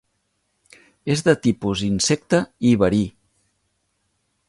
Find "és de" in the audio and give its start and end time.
1.15-1.35